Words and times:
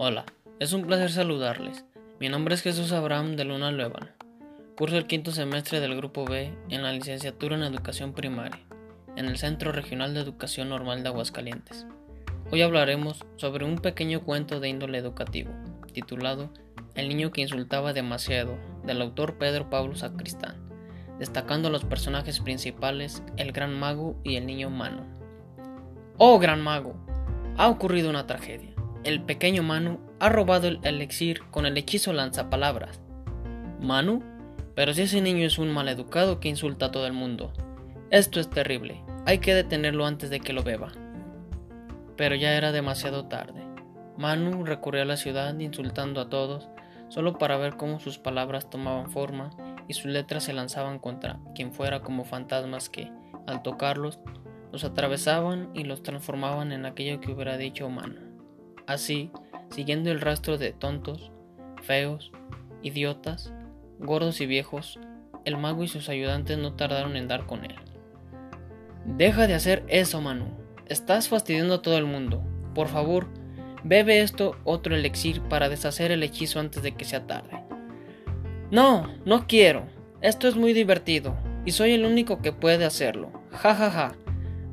Hola, 0.00 0.26
es 0.60 0.72
un 0.72 0.86
placer 0.86 1.10
saludarles. 1.10 1.84
Mi 2.20 2.28
nombre 2.28 2.54
es 2.54 2.62
Jesús 2.62 2.92
Abraham 2.92 3.34
de 3.34 3.42
Luna 3.44 3.72
Luevan. 3.72 4.12
Curso 4.76 4.96
el 4.96 5.08
quinto 5.08 5.32
semestre 5.32 5.80
del 5.80 5.96
Grupo 5.96 6.24
B 6.24 6.54
en 6.68 6.84
la 6.84 6.92
licenciatura 6.92 7.56
en 7.56 7.64
Educación 7.64 8.12
Primaria, 8.12 8.60
en 9.16 9.26
el 9.26 9.38
Centro 9.38 9.72
Regional 9.72 10.14
de 10.14 10.20
Educación 10.20 10.68
Normal 10.68 11.02
de 11.02 11.08
Aguascalientes. 11.08 11.84
Hoy 12.52 12.62
hablaremos 12.62 13.26
sobre 13.34 13.64
un 13.64 13.78
pequeño 13.78 14.22
cuento 14.22 14.60
de 14.60 14.68
índole 14.68 14.98
educativo, 14.98 15.50
titulado 15.92 16.48
El 16.94 17.08
niño 17.08 17.32
que 17.32 17.40
insultaba 17.40 17.92
demasiado, 17.92 18.56
del 18.84 19.02
autor 19.02 19.36
Pedro 19.36 19.68
Pablo 19.68 19.96
Sacristán, 19.96 20.58
destacando 21.18 21.70
los 21.70 21.84
personajes 21.84 22.38
principales, 22.38 23.24
el 23.36 23.50
gran 23.50 23.76
mago 23.76 24.16
y 24.22 24.36
el 24.36 24.46
niño 24.46 24.70
Mano. 24.70 25.04
¡Oh, 26.18 26.38
gran 26.38 26.62
mago! 26.62 26.94
Ha 27.56 27.66
ocurrido 27.66 28.08
una 28.10 28.28
tragedia 28.28 28.77
el 29.08 29.22
pequeño 29.22 29.62
Manu 29.62 30.00
ha 30.20 30.28
robado 30.28 30.68
el 30.68 30.80
elixir 30.82 31.40
con 31.50 31.64
el 31.64 31.78
hechizo 31.78 32.12
lanzapalabras. 32.12 33.00
¿Manu? 33.80 34.22
Pero 34.74 34.92
si 34.92 35.00
ese 35.00 35.22
niño 35.22 35.46
es 35.46 35.58
un 35.58 35.72
maleducado 35.72 36.40
que 36.40 36.50
insulta 36.50 36.86
a 36.86 36.90
todo 36.90 37.06
el 37.06 37.14
mundo. 37.14 37.54
Esto 38.10 38.38
es 38.38 38.50
terrible. 38.50 39.02
Hay 39.24 39.38
que 39.38 39.54
detenerlo 39.54 40.04
antes 40.04 40.28
de 40.28 40.40
que 40.40 40.52
lo 40.52 40.62
beba. 40.62 40.92
Pero 42.18 42.34
ya 42.34 42.54
era 42.54 42.70
demasiado 42.70 43.24
tarde. 43.28 43.62
Manu 44.18 44.62
recurrió 44.62 45.00
a 45.00 45.06
la 45.06 45.16
ciudad 45.16 45.58
insultando 45.58 46.20
a 46.20 46.28
todos, 46.28 46.68
solo 47.08 47.38
para 47.38 47.56
ver 47.56 47.78
cómo 47.78 48.00
sus 48.00 48.18
palabras 48.18 48.68
tomaban 48.68 49.10
forma 49.10 49.48
y 49.88 49.94
sus 49.94 50.06
letras 50.06 50.44
se 50.44 50.52
lanzaban 50.52 50.98
contra 50.98 51.40
quien 51.54 51.72
fuera 51.72 52.02
como 52.02 52.24
fantasmas 52.26 52.90
que, 52.90 53.10
al 53.46 53.62
tocarlos, 53.62 54.18
los 54.70 54.84
atravesaban 54.84 55.70
y 55.72 55.84
los 55.84 56.02
transformaban 56.02 56.72
en 56.72 56.84
aquello 56.84 57.20
que 57.20 57.32
hubiera 57.32 57.56
dicho 57.56 57.88
Manu. 57.88 58.27
Así, 58.88 59.30
siguiendo 59.68 60.10
el 60.10 60.22
rastro 60.22 60.56
de 60.56 60.72
tontos, 60.72 61.30
feos, 61.82 62.32
idiotas, 62.82 63.52
gordos 63.98 64.40
y 64.40 64.46
viejos, 64.46 64.98
el 65.44 65.58
mago 65.58 65.84
y 65.84 65.88
sus 65.88 66.08
ayudantes 66.08 66.56
no 66.56 66.72
tardaron 66.72 67.14
en 67.14 67.28
dar 67.28 67.44
con 67.44 67.66
él. 67.66 67.76
Deja 69.04 69.46
de 69.46 69.52
hacer 69.52 69.84
eso, 69.88 70.22
Manu. 70.22 70.46
Estás 70.86 71.28
fastidiando 71.28 71.74
a 71.74 71.82
todo 71.82 71.98
el 71.98 72.06
mundo. 72.06 72.42
Por 72.74 72.88
favor, 72.88 73.26
bebe 73.84 74.22
esto 74.22 74.56
otro 74.64 74.94
elixir 74.94 75.42
para 75.42 75.68
deshacer 75.68 76.10
el 76.10 76.22
hechizo 76.22 76.58
antes 76.58 76.82
de 76.82 76.92
que 76.92 77.04
sea 77.04 77.26
tarde. 77.26 77.62
No, 78.70 79.12
no 79.26 79.46
quiero. 79.46 79.84
Esto 80.22 80.48
es 80.48 80.56
muy 80.56 80.72
divertido 80.72 81.36
y 81.66 81.72
soy 81.72 81.92
el 81.92 82.06
único 82.06 82.40
que 82.40 82.52
puede 82.52 82.86
hacerlo. 82.86 83.32
Ja 83.52 83.74
ja 83.74 83.90
ja. 83.90 84.12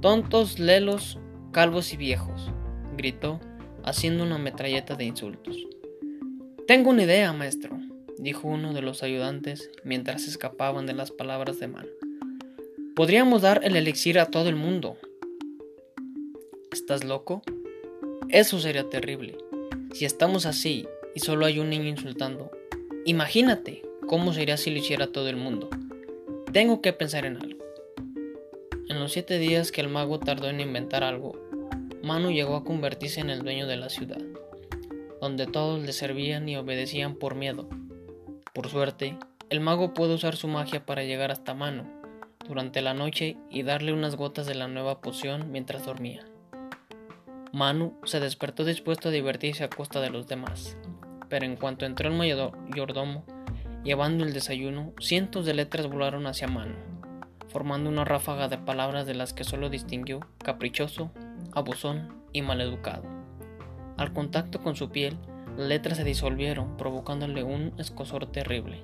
Tontos, 0.00 0.58
lelos, 0.58 1.18
calvos 1.52 1.92
y 1.92 1.98
viejos, 1.98 2.50
gritó 2.96 3.38
haciendo 3.88 4.24
una 4.24 4.38
metralleta 4.38 4.94
de 4.94 5.04
insultos. 5.04 5.56
Tengo 6.66 6.90
una 6.90 7.04
idea, 7.04 7.32
maestro, 7.32 7.78
dijo 8.18 8.48
uno 8.48 8.74
de 8.74 8.82
los 8.82 9.02
ayudantes 9.02 9.70
mientras 9.84 10.28
escapaban 10.28 10.86
de 10.86 10.92
las 10.92 11.10
palabras 11.10 11.58
de 11.58 11.68
Man. 11.68 11.86
Podríamos 12.94 13.42
dar 13.42 13.60
el 13.64 13.76
elixir 13.76 14.18
a 14.18 14.26
todo 14.26 14.48
el 14.48 14.56
mundo. 14.56 14.98
¿Estás 16.70 17.04
loco? 17.04 17.42
Eso 18.28 18.58
sería 18.58 18.88
terrible. 18.90 19.38
Si 19.94 20.04
estamos 20.04 20.44
así 20.44 20.86
y 21.14 21.20
solo 21.20 21.46
hay 21.46 21.58
un 21.58 21.70
niño 21.70 21.86
insultando, 21.86 22.50
imagínate 23.06 23.82
cómo 24.06 24.34
sería 24.34 24.58
si 24.58 24.70
lo 24.70 24.78
hiciera 24.78 25.12
todo 25.12 25.28
el 25.28 25.36
mundo. 25.36 25.70
Tengo 26.52 26.82
que 26.82 26.92
pensar 26.92 27.24
en 27.24 27.36
algo. 27.36 27.64
En 28.88 29.00
los 29.00 29.12
siete 29.12 29.38
días 29.38 29.72
que 29.72 29.80
el 29.80 29.88
mago 29.88 30.18
tardó 30.18 30.50
en 30.50 30.60
inventar 30.60 31.04
algo, 31.04 31.47
Manu 32.08 32.30
llegó 32.30 32.56
a 32.56 32.64
convertirse 32.64 33.20
en 33.20 33.28
el 33.28 33.42
dueño 33.42 33.66
de 33.66 33.76
la 33.76 33.90
ciudad, 33.90 34.22
donde 35.20 35.46
todos 35.46 35.82
le 35.82 35.92
servían 35.92 36.48
y 36.48 36.56
obedecían 36.56 37.16
por 37.16 37.34
miedo. 37.34 37.68
Por 38.54 38.70
suerte, 38.70 39.18
el 39.50 39.60
mago 39.60 39.92
pudo 39.92 40.14
usar 40.14 40.34
su 40.34 40.48
magia 40.48 40.86
para 40.86 41.04
llegar 41.04 41.30
hasta 41.30 41.52
Manu 41.52 41.84
durante 42.48 42.80
la 42.80 42.94
noche 42.94 43.36
y 43.50 43.62
darle 43.62 43.92
unas 43.92 44.16
gotas 44.16 44.46
de 44.46 44.54
la 44.54 44.68
nueva 44.68 45.02
poción 45.02 45.52
mientras 45.52 45.84
dormía. 45.84 46.24
Manu 47.52 47.92
se 48.04 48.20
despertó 48.20 48.64
dispuesto 48.64 49.10
a 49.10 49.12
divertirse 49.12 49.64
a 49.64 49.68
costa 49.68 50.00
de 50.00 50.08
los 50.08 50.26
demás, 50.26 50.78
pero 51.28 51.44
en 51.44 51.56
cuanto 51.56 51.84
entró 51.84 52.08
el 52.08 52.16
mayordomo 52.16 53.26
llevando 53.84 54.24
el 54.24 54.32
desayuno, 54.32 54.94
cientos 54.98 55.44
de 55.44 55.52
letras 55.52 55.86
volaron 55.88 56.26
hacia 56.26 56.48
Manu, 56.48 56.76
formando 57.48 57.90
una 57.90 58.06
ráfaga 58.06 58.48
de 58.48 58.56
palabras 58.56 59.04
de 59.04 59.14
las 59.14 59.34
que 59.34 59.44
solo 59.44 59.68
distinguió 59.68 60.20
caprichoso, 60.42 61.12
abusón 61.52 62.22
y 62.32 62.42
maleducado. 62.42 63.04
Al 63.96 64.12
contacto 64.12 64.60
con 64.62 64.76
su 64.76 64.90
piel, 64.90 65.18
las 65.56 65.66
letras 65.66 65.96
se 65.96 66.04
disolvieron, 66.04 66.76
provocándole 66.76 67.42
un 67.42 67.72
escosor 67.78 68.26
terrible. 68.26 68.82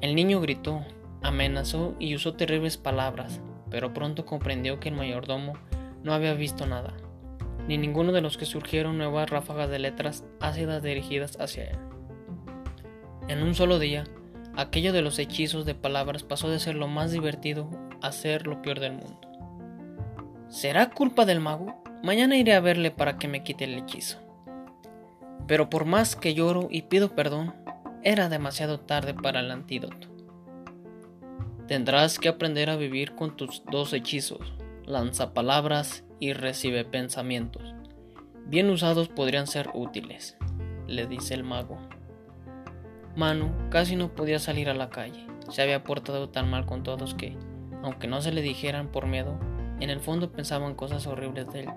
El 0.00 0.14
niño 0.14 0.40
gritó, 0.40 0.82
amenazó 1.22 1.94
y 1.98 2.14
usó 2.14 2.34
terribles 2.34 2.76
palabras, 2.78 3.40
pero 3.70 3.92
pronto 3.92 4.24
comprendió 4.24 4.80
que 4.80 4.88
el 4.88 4.94
mayordomo 4.94 5.54
no 6.02 6.14
había 6.14 6.34
visto 6.34 6.66
nada, 6.66 6.94
ni 7.68 7.78
ninguno 7.78 8.12
de 8.12 8.20
los 8.20 8.36
que 8.36 8.46
surgieron 8.46 8.98
nuevas 8.98 9.30
ráfagas 9.30 9.70
de 9.70 9.78
letras 9.78 10.24
ácidas 10.40 10.82
dirigidas 10.82 11.38
hacia 11.38 11.70
él. 11.70 11.78
En 13.28 13.42
un 13.42 13.54
solo 13.54 13.78
día, 13.78 14.04
aquello 14.56 14.92
de 14.92 15.02
los 15.02 15.18
hechizos 15.18 15.64
de 15.64 15.74
palabras 15.74 16.22
pasó 16.22 16.50
de 16.50 16.58
ser 16.58 16.74
lo 16.74 16.88
más 16.88 17.12
divertido 17.12 17.70
a 18.00 18.10
ser 18.10 18.46
lo 18.46 18.60
peor 18.62 18.80
del 18.80 18.92
mundo. 18.92 19.31
¿Será 20.52 20.90
culpa 20.90 21.24
del 21.24 21.40
mago? 21.40 21.82
Mañana 22.02 22.36
iré 22.36 22.52
a 22.52 22.60
verle 22.60 22.90
para 22.90 23.16
que 23.16 23.26
me 23.26 23.42
quite 23.42 23.64
el 23.64 23.72
hechizo. 23.72 24.18
Pero 25.46 25.70
por 25.70 25.86
más 25.86 26.14
que 26.14 26.34
lloro 26.34 26.68
y 26.70 26.82
pido 26.82 27.14
perdón, 27.14 27.54
era 28.02 28.28
demasiado 28.28 28.78
tarde 28.78 29.14
para 29.14 29.40
el 29.40 29.50
antídoto. 29.50 30.08
Tendrás 31.66 32.18
que 32.18 32.28
aprender 32.28 32.68
a 32.68 32.76
vivir 32.76 33.14
con 33.14 33.34
tus 33.34 33.62
dos 33.70 33.94
hechizos, 33.94 34.52
lanza 34.84 35.32
palabras 35.32 36.04
y 36.20 36.34
recibe 36.34 36.84
pensamientos. 36.84 37.74
Bien 38.44 38.68
usados 38.68 39.08
podrían 39.08 39.46
ser 39.46 39.70
útiles, 39.72 40.36
le 40.86 41.06
dice 41.06 41.32
el 41.32 41.44
mago. 41.44 41.78
Manu 43.16 43.70
casi 43.70 43.96
no 43.96 44.14
podía 44.14 44.38
salir 44.38 44.68
a 44.68 44.74
la 44.74 44.90
calle. 44.90 45.26
Se 45.48 45.62
había 45.62 45.82
portado 45.82 46.28
tan 46.28 46.50
mal 46.50 46.66
con 46.66 46.82
todos 46.82 47.14
que, 47.14 47.38
aunque 47.82 48.06
no 48.06 48.20
se 48.20 48.32
le 48.32 48.42
dijeran 48.42 48.92
por 48.92 49.06
miedo, 49.06 49.38
en 49.82 49.90
el 49.90 50.00
fondo 50.00 50.30
pensaban 50.30 50.74
cosas 50.74 51.06
horribles 51.06 51.50
de 51.52 51.60
él, 51.60 51.68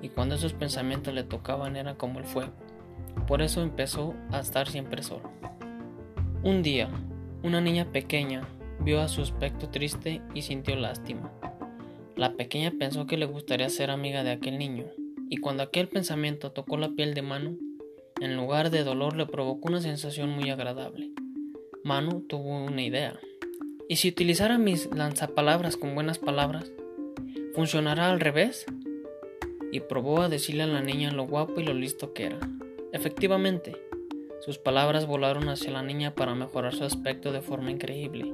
y 0.00 0.08
cuando 0.10 0.36
esos 0.36 0.52
pensamientos 0.52 1.12
le 1.12 1.24
tocaban 1.24 1.76
era 1.76 1.96
como 1.96 2.20
el 2.20 2.24
fuego. 2.24 2.52
Por 3.26 3.42
eso 3.42 3.62
empezó 3.62 4.14
a 4.30 4.40
estar 4.40 4.68
siempre 4.68 5.02
solo. 5.02 5.30
Un 6.42 6.62
día, 6.62 6.88
una 7.42 7.60
niña 7.60 7.90
pequeña 7.90 8.48
vio 8.80 9.00
a 9.00 9.08
su 9.08 9.22
aspecto 9.22 9.68
triste 9.70 10.22
y 10.34 10.42
sintió 10.42 10.76
lástima. 10.76 11.32
La 12.14 12.34
pequeña 12.34 12.72
pensó 12.78 13.06
que 13.06 13.16
le 13.16 13.26
gustaría 13.26 13.68
ser 13.68 13.90
amiga 13.90 14.22
de 14.22 14.30
aquel 14.30 14.58
niño, 14.58 14.84
y 15.28 15.38
cuando 15.38 15.62
aquel 15.62 15.88
pensamiento 15.88 16.52
tocó 16.52 16.76
la 16.76 16.90
piel 16.90 17.14
de 17.14 17.22
Manu, 17.22 17.58
en 18.20 18.36
lugar 18.36 18.70
de 18.70 18.84
dolor 18.84 19.16
le 19.16 19.26
provocó 19.26 19.68
una 19.68 19.80
sensación 19.80 20.30
muy 20.30 20.50
agradable. 20.50 21.10
Manu 21.84 22.20
tuvo 22.20 22.64
una 22.64 22.82
idea. 22.82 23.18
¿Y 23.88 23.96
si 23.96 24.08
utilizara 24.08 24.58
mis 24.58 24.88
lanzapalabras 24.94 25.76
con 25.76 25.94
buenas 25.94 26.18
palabras? 26.18 26.70
¿Funcionará 27.58 28.08
al 28.08 28.20
revés? 28.20 28.66
Y 29.72 29.80
probó 29.80 30.22
a 30.22 30.28
decirle 30.28 30.62
a 30.62 30.68
la 30.68 30.80
niña 30.80 31.10
lo 31.10 31.26
guapo 31.26 31.58
y 31.58 31.64
lo 31.64 31.74
listo 31.74 32.12
que 32.12 32.26
era. 32.26 32.38
Efectivamente, 32.92 33.74
sus 34.38 34.58
palabras 34.58 35.06
volaron 35.06 35.48
hacia 35.48 35.72
la 35.72 35.82
niña 35.82 36.14
para 36.14 36.36
mejorar 36.36 36.72
su 36.72 36.84
aspecto 36.84 37.32
de 37.32 37.40
forma 37.40 37.72
increíble. 37.72 38.32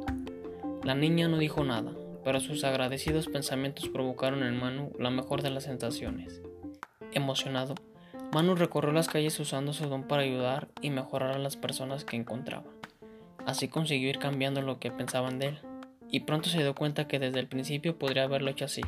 La 0.82 0.94
niña 0.94 1.26
no 1.26 1.38
dijo 1.38 1.64
nada, 1.64 1.92
pero 2.22 2.38
sus 2.38 2.64
agradecidos 2.64 3.28
pensamientos 3.28 3.88
provocaron 3.88 4.42
en 4.42 4.58
Manu 4.58 4.92
la 4.98 5.08
mejor 5.08 5.40
de 5.40 5.48
las 5.48 5.64
sensaciones. 5.64 6.42
Emocionado, 7.12 7.76
Manu 8.30 8.56
recorrió 8.56 8.92
las 8.92 9.08
calles 9.08 9.40
usando 9.40 9.72
su 9.72 9.86
don 9.88 10.02
para 10.02 10.20
ayudar 10.20 10.68
y 10.82 10.90
mejorar 10.90 11.32
a 11.32 11.38
las 11.38 11.56
personas 11.56 12.04
que 12.04 12.16
encontraba. 12.16 12.66
Así 13.46 13.68
consiguió 13.68 14.10
ir 14.10 14.18
cambiando 14.18 14.60
lo 14.60 14.78
que 14.78 14.90
pensaban 14.90 15.38
de 15.38 15.46
él, 15.46 15.58
y 16.10 16.20
pronto 16.20 16.50
se 16.50 16.58
dio 16.58 16.74
cuenta 16.74 17.08
que 17.08 17.18
desde 17.18 17.40
el 17.40 17.48
principio 17.48 17.98
podría 17.98 18.24
haberlo 18.24 18.50
hecho 18.50 18.66
así, 18.66 18.82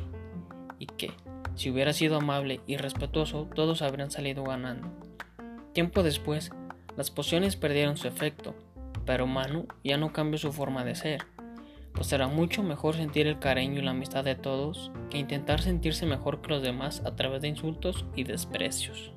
y 0.78 0.86
que, 0.86 1.12
si 1.54 1.70
hubiera 1.70 1.92
sido 1.92 2.16
amable 2.16 2.60
y 2.66 2.76
respetuoso, 2.76 3.48
todos 3.54 3.82
habrían 3.82 4.10
salido 4.10 4.44
ganando. 4.44 4.88
Tiempo 5.72 6.02
después, 6.02 6.50
las 6.96 7.10
pociones 7.10 7.56
perdieron 7.56 7.96
su 7.96 8.08
efecto, 8.08 8.54
pero 9.04 9.26
Manu 9.26 9.66
ya 9.84 9.96
no 9.96 10.12
cambió 10.12 10.38
su 10.38 10.52
forma 10.52 10.84
de 10.84 10.94
ser, 10.94 11.26
pues 11.96 12.12
era 12.12 12.28
mucho 12.28 12.62
mejor 12.62 12.94
sentir 12.94 13.26
el 13.26 13.38
cariño 13.38 13.80
y 13.80 13.82
la 13.82 13.92
amistad 13.92 14.22
de 14.22 14.34
todos 14.34 14.92
que 15.10 15.18
intentar 15.18 15.62
sentirse 15.62 16.04
mejor 16.04 16.42
que 16.42 16.50
los 16.50 16.62
demás 16.62 17.02
a 17.06 17.16
través 17.16 17.40
de 17.40 17.48
insultos 17.48 18.04
y 18.14 18.24
desprecios. 18.24 19.15